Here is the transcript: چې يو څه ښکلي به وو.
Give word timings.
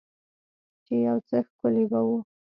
چې 0.85 0.93
يو 1.07 1.17
څه 1.27 1.37
ښکلي 1.47 1.85
به 1.91 1.99
وو. 2.07 2.17